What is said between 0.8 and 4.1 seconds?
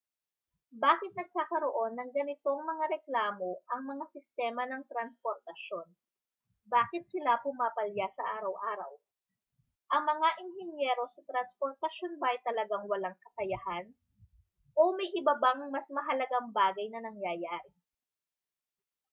bakit nagkakaroon ng ganitong mga reklamo ang mga